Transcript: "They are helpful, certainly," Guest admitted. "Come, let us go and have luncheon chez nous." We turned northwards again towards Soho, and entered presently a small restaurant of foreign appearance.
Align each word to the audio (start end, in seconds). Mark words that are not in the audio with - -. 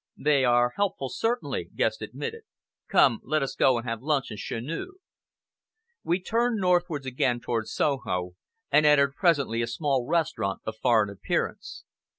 "They 0.17 0.43
are 0.43 0.73
helpful, 0.77 1.09
certainly," 1.09 1.65
Guest 1.75 2.01
admitted. 2.01 2.41
"Come, 2.87 3.19
let 3.23 3.43
us 3.43 3.53
go 3.53 3.77
and 3.77 3.87
have 3.87 4.01
luncheon 4.01 4.35
chez 4.37 4.59
nous." 4.59 4.95
We 6.03 6.19
turned 6.19 6.59
northwards 6.59 7.05
again 7.05 7.39
towards 7.39 7.71
Soho, 7.71 8.31
and 8.71 8.87
entered 8.87 9.13
presently 9.13 9.61
a 9.61 9.67
small 9.67 10.07
restaurant 10.07 10.61
of 10.65 10.75
foreign 10.77 11.11
appearance. 11.11 11.83